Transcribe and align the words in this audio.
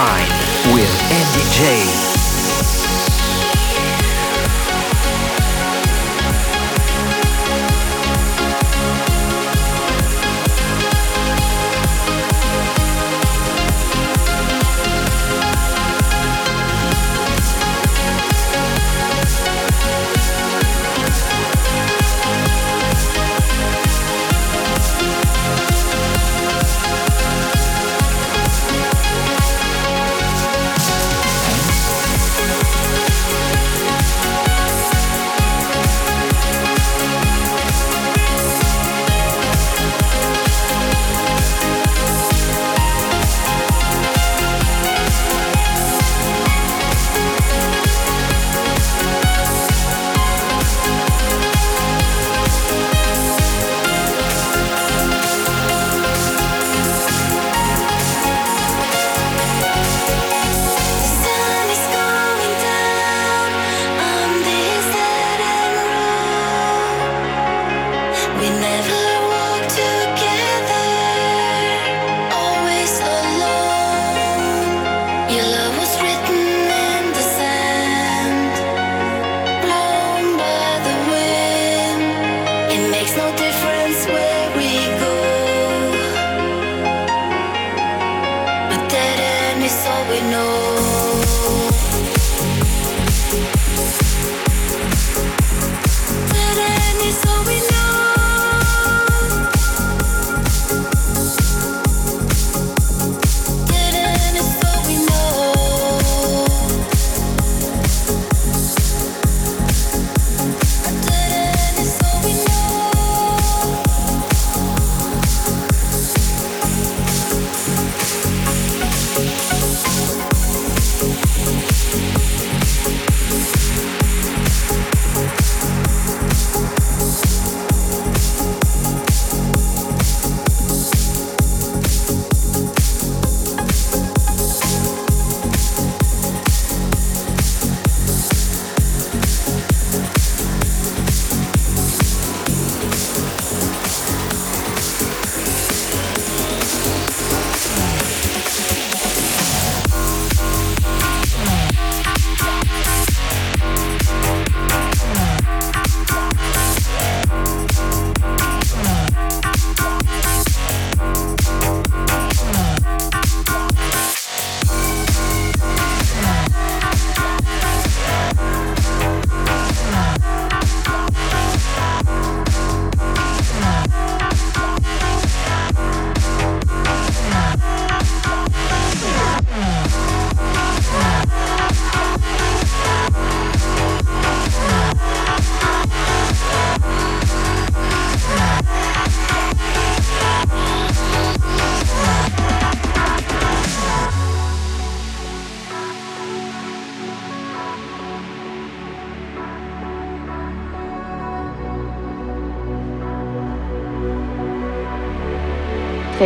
Mind 0.00 0.29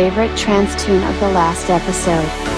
Favorite 0.05 0.37
trance 0.37 0.75
tune 0.85 1.03
of 1.03 1.19
the 1.19 1.29
last 1.29 1.71
episode. 1.71 2.54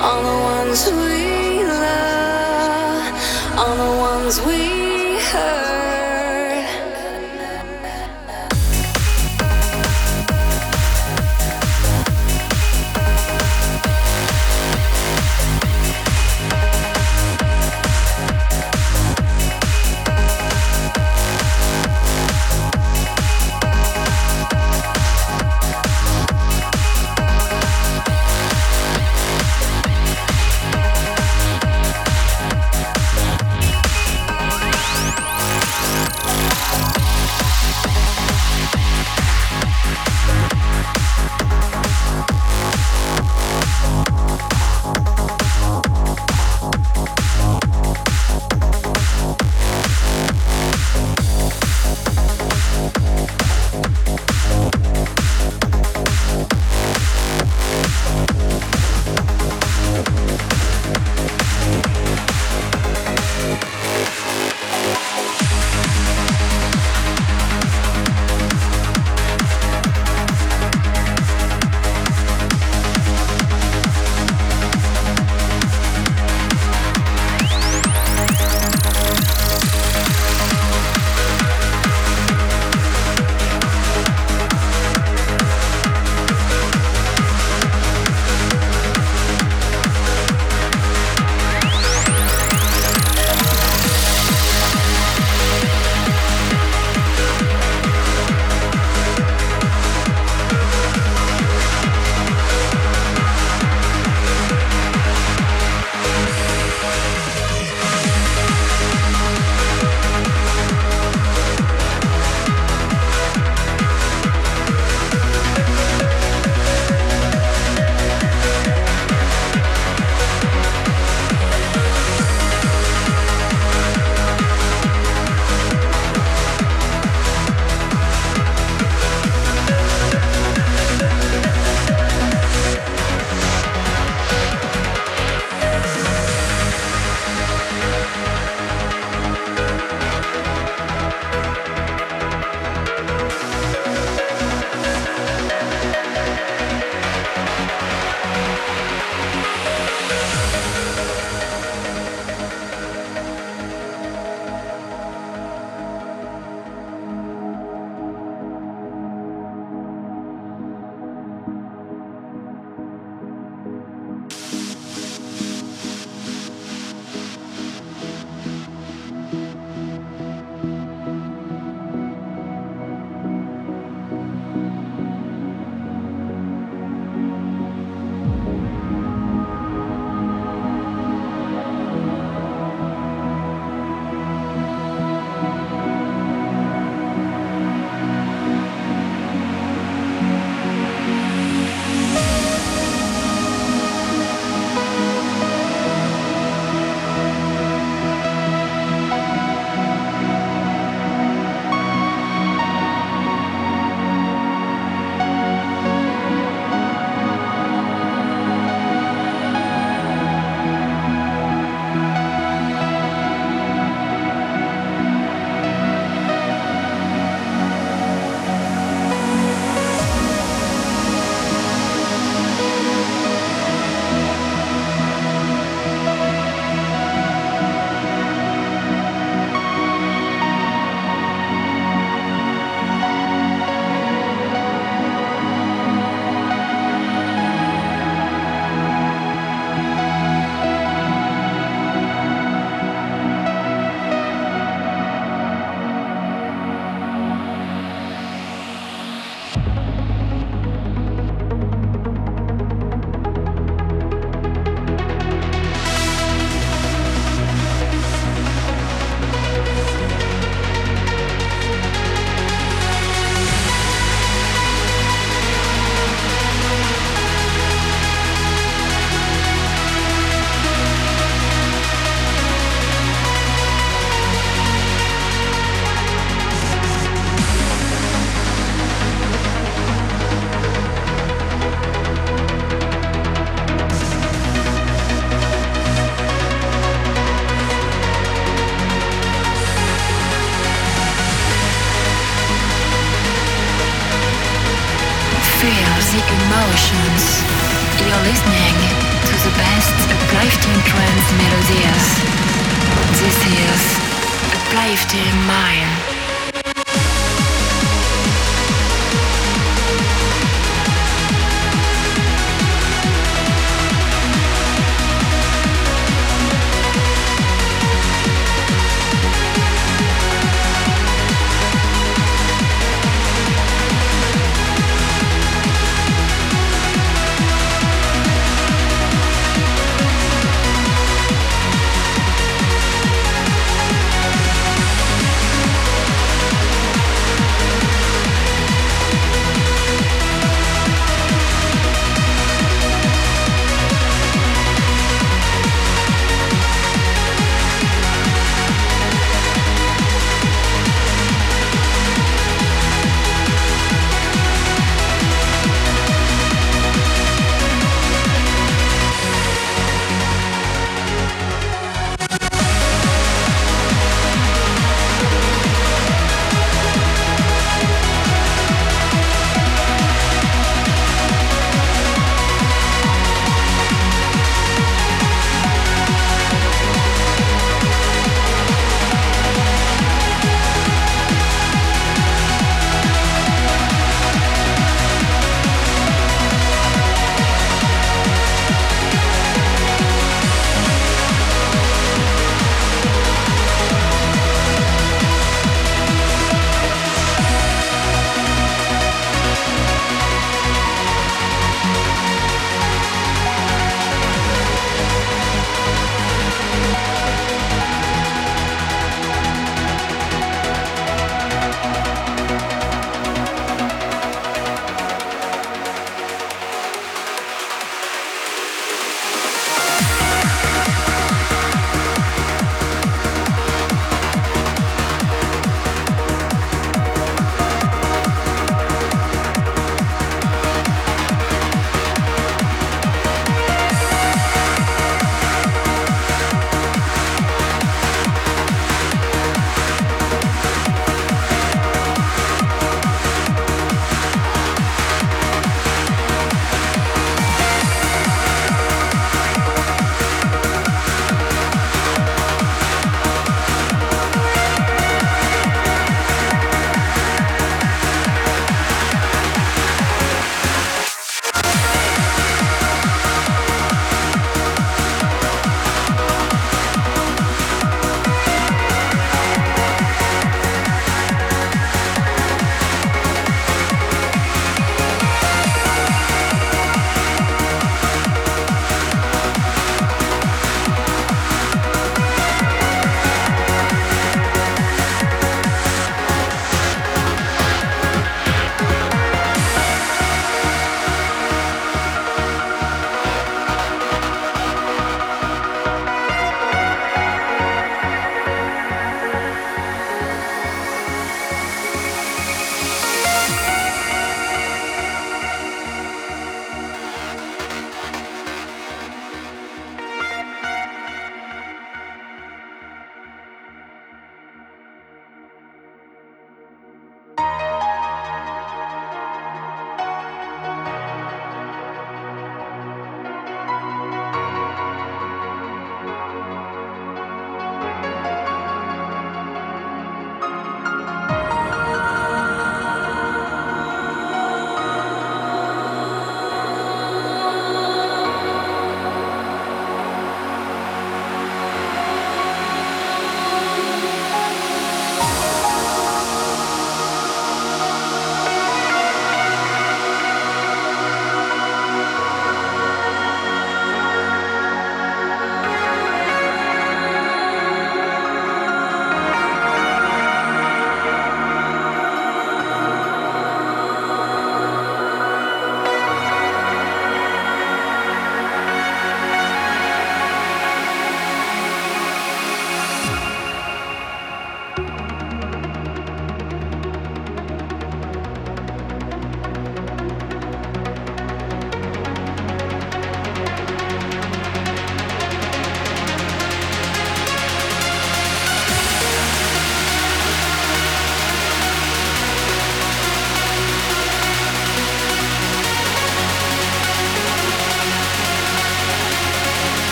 On 0.00 0.24
the 0.24 0.30
ones 0.30 0.90
we 0.92 1.29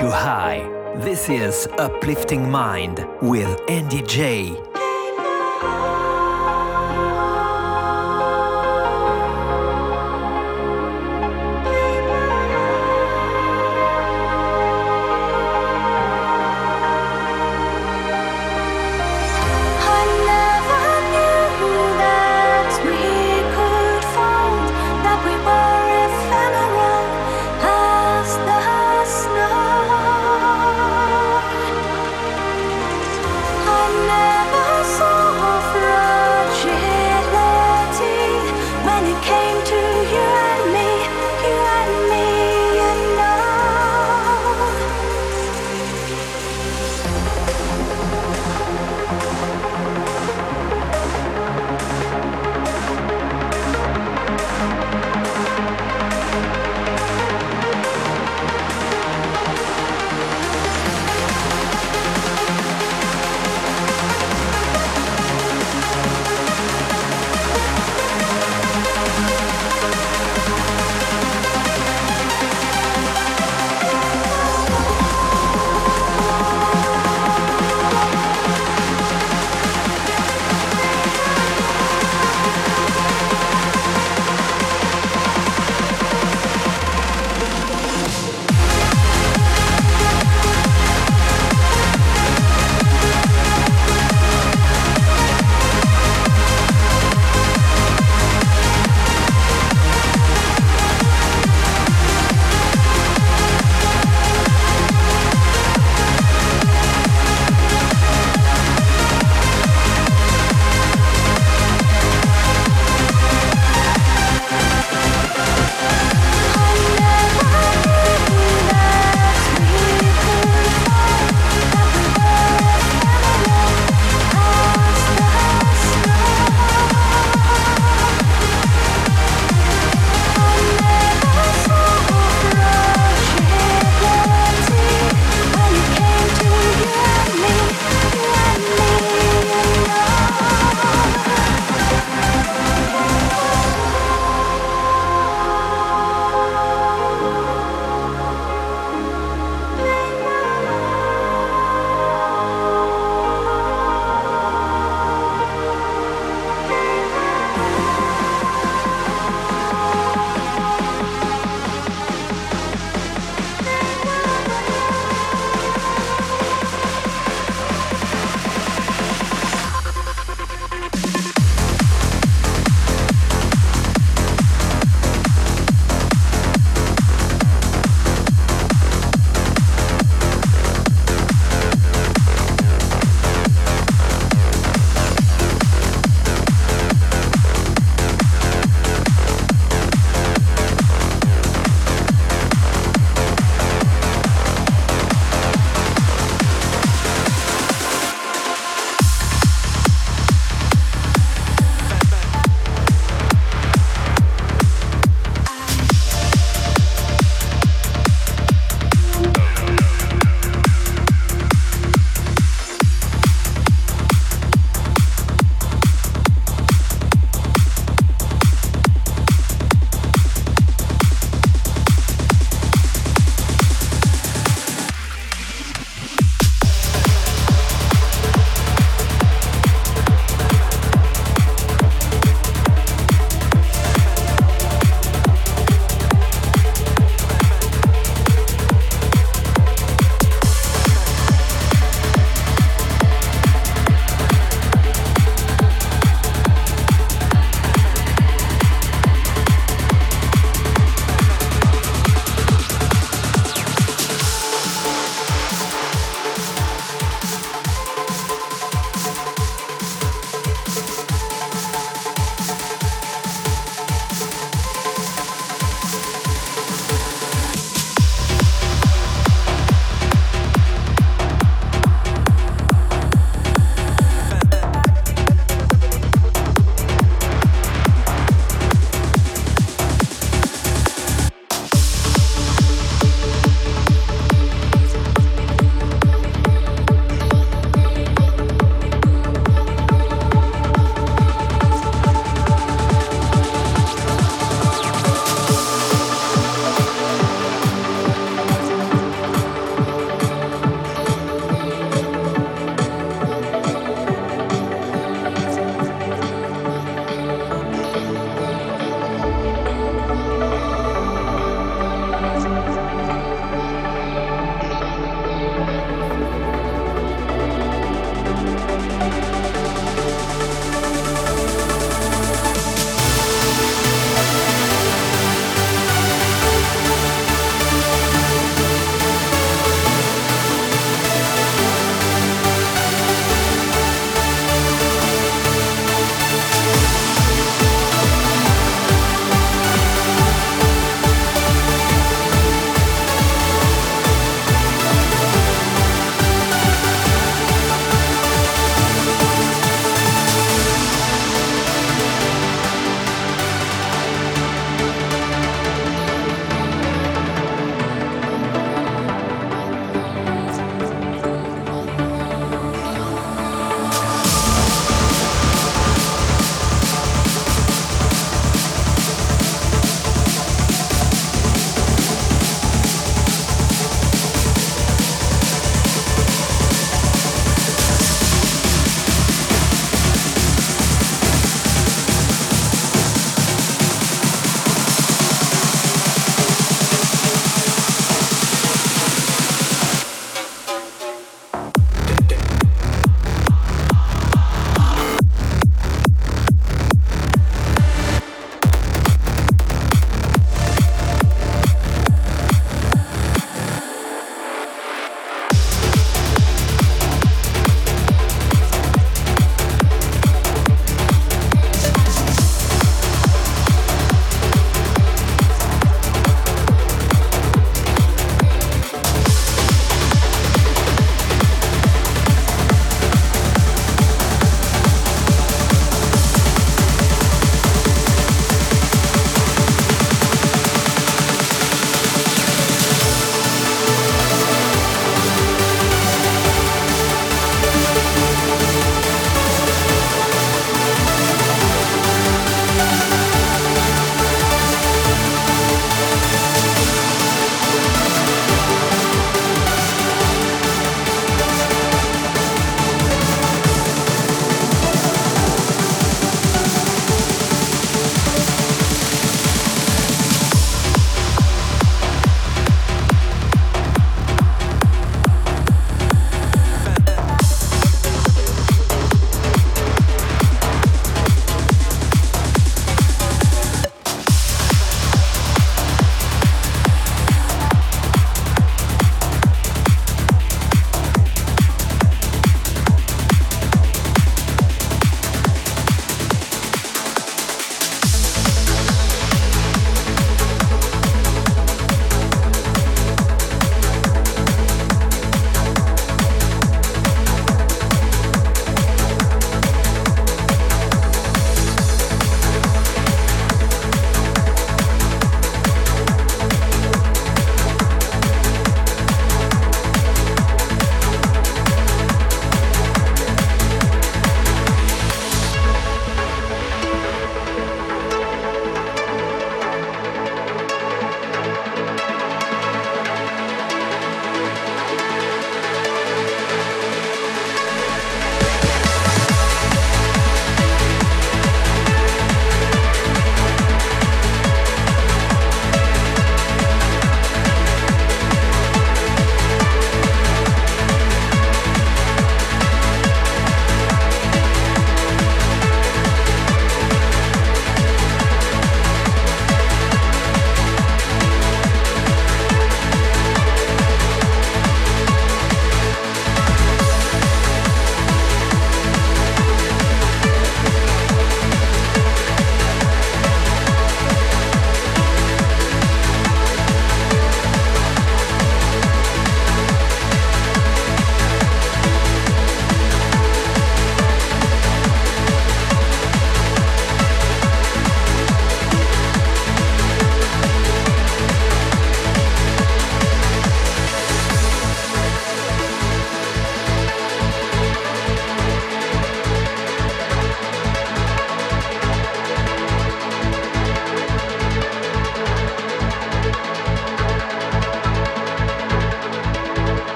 you 0.00 0.10
high. 0.10 0.60
This 0.96 1.28
is 1.28 1.66
Uplifting 1.78 2.50
Mind 2.50 3.06
with 3.20 3.60
Andy 3.68 4.02
J. 4.02 4.71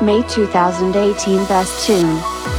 May 0.00 0.22
2018 0.22 1.44
Best 1.46 1.86
Tune. 1.86 2.57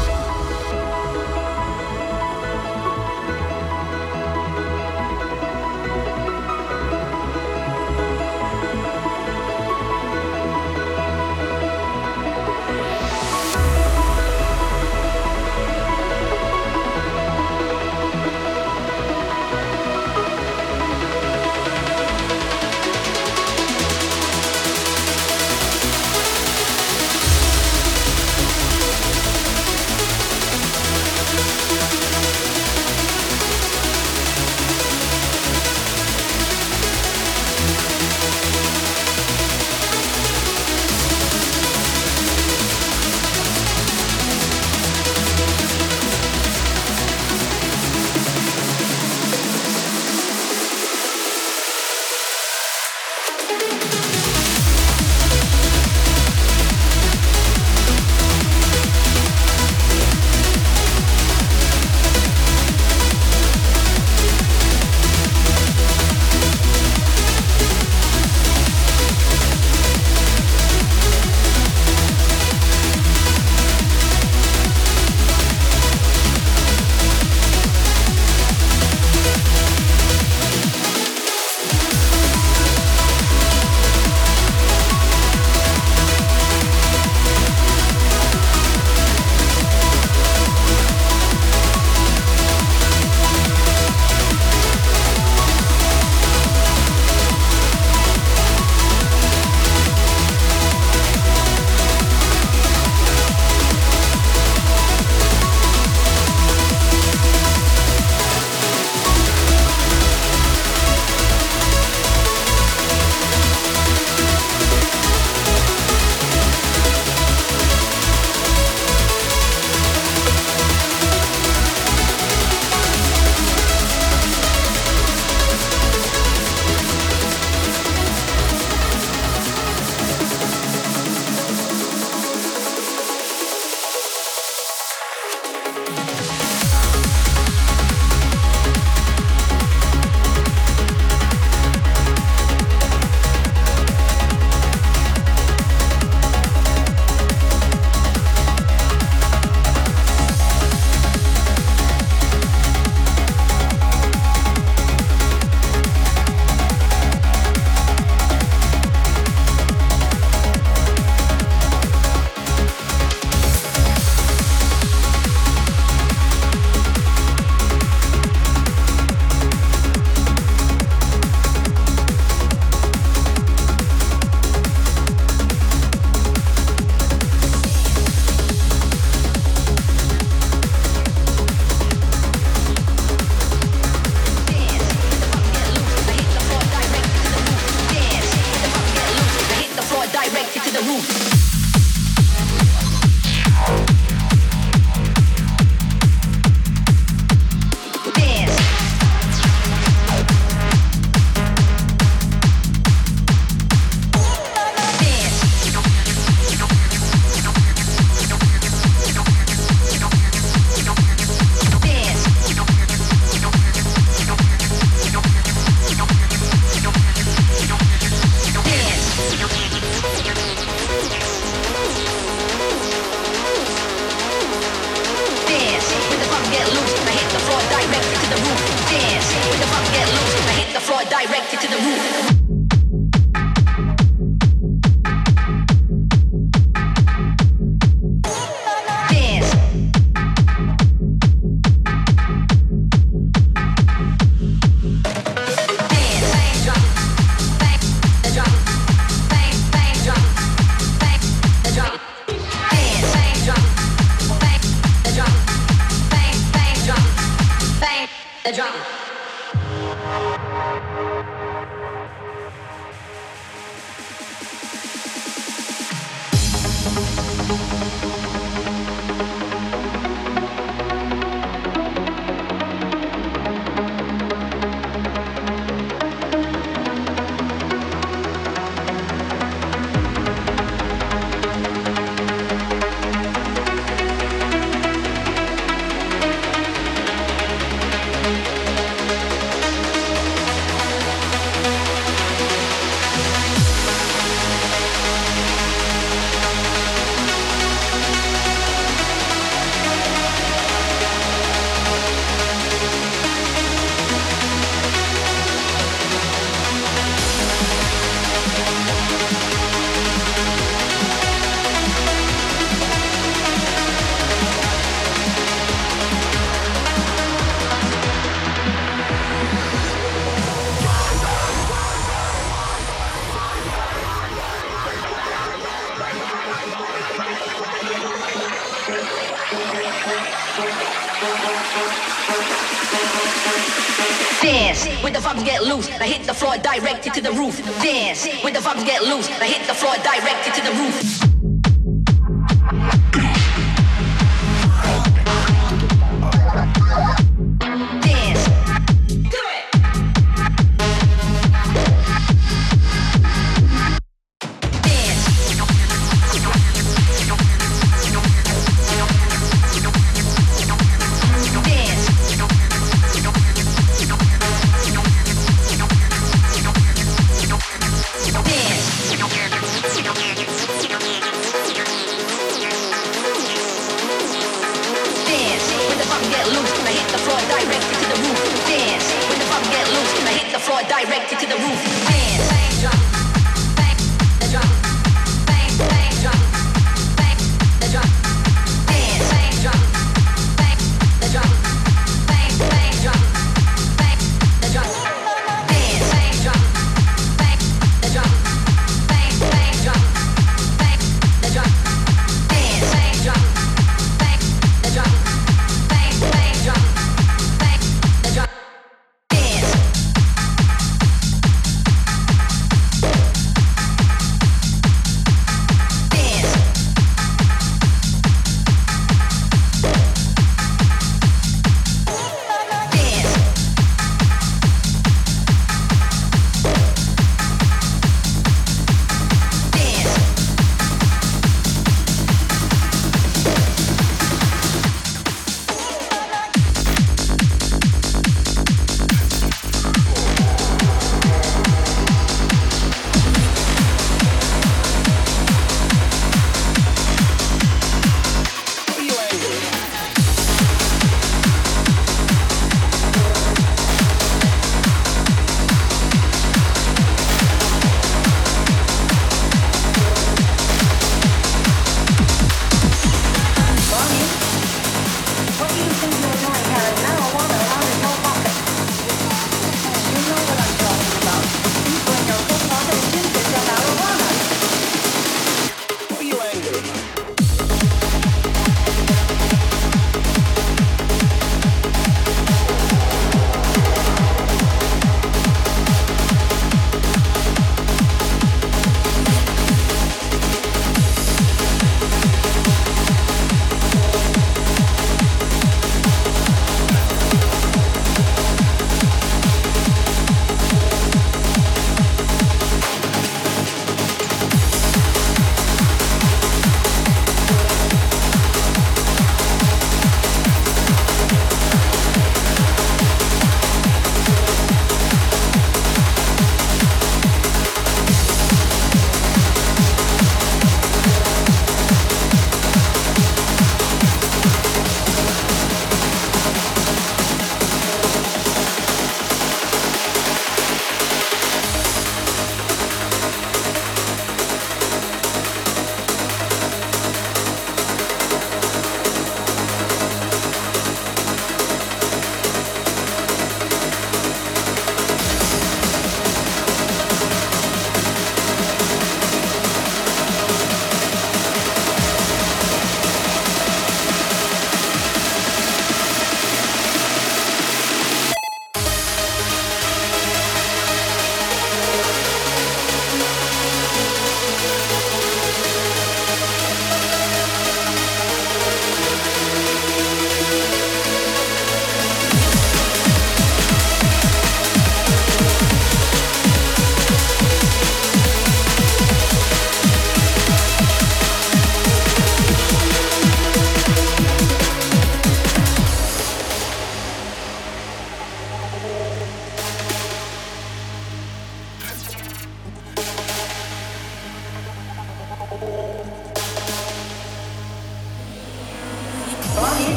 Floor 336.40 336.58
directed 336.58 337.14
to 337.14 337.22
the 337.22 337.32
roof. 337.34 337.58
Dance 337.84 338.26
with 338.44 338.54
the 338.54 338.62
vibes 338.62 338.86
get 338.86 339.04
loose. 339.04 339.28
I 339.42 339.48
hit 339.48 339.68
the 339.68 339.74
floor 339.74 339.96
directed 339.96 340.54
to 340.56 340.62
the 340.64 340.72
roof. 340.80 341.19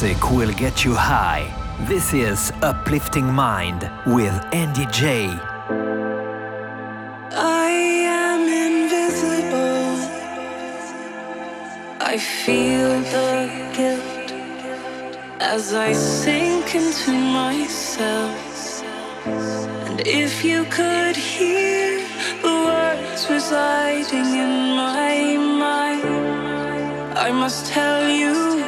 Music 0.00 0.30
will 0.30 0.52
get 0.52 0.84
you 0.84 0.94
high. 0.94 1.44
This 1.88 2.14
is 2.14 2.52
Uplifting 2.62 3.26
Mind 3.26 3.90
with 4.06 4.32
Andy 4.52 4.86
J. 4.92 5.26
I 7.32 7.70
am 8.22 8.42
invisible. 8.66 9.96
I 12.12 12.16
feel 12.16 12.90
the 13.14 13.50
guilt 13.76 14.30
as 15.40 15.74
I 15.74 15.92
sink 15.94 16.76
into 16.76 17.12
myself. 17.40 18.84
And 19.88 20.06
if 20.06 20.44
you 20.44 20.62
could 20.66 21.16
hear 21.16 21.98
the 22.42 22.56
words 22.68 23.28
residing 23.28 24.30
in 24.44 24.76
my 24.76 25.36
mind, 25.66 27.18
I 27.18 27.32
must 27.32 27.66
tell 27.66 28.08
you 28.08 28.67